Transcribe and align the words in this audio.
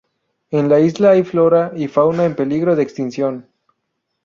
En 0.49 0.67
la 0.67 0.79
isla 0.79 1.11
hay 1.11 1.21
flora 1.23 1.73
y 1.75 1.87
fauna 1.87 2.25
en 2.25 2.33
peligro 2.35 2.75
de 2.75 2.81
extinción. 2.81 3.45